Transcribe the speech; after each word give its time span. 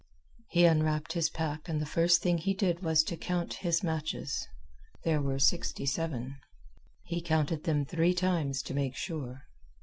He 0.49 0.65
unwrapped 0.65 1.13
his 1.13 1.29
pack 1.29 1.69
and 1.69 1.79
the 1.79 1.85
first 1.85 2.23
thing 2.23 2.39
he 2.39 2.55
did 2.55 2.81
was 2.81 3.03
to 3.03 3.15
count 3.15 3.53
his 3.61 3.83
matches. 3.83 4.47
There 5.03 5.21
were 5.21 5.37
sixty 5.37 5.85
seven. 5.85 6.37
He 7.03 7.21
counted 7.21 7.65
them 7.65 7.85
three 7.85 8.15
times 8.15 8.63
to 8.63 8.73
make 8.73 8.95
sure. 8.95 9.43